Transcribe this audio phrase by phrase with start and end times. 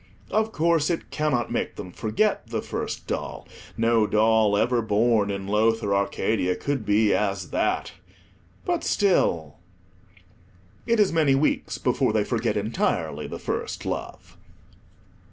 [0.31, 5.45] Of course, it cannot make them forget the first doll; no doll ever born in
[5.45, 7.91] Lowther Arcadia could be as that,
[8.65, 9.57] but still—
[10.87, 14.37] It is many weeks before they forget entirely the first love.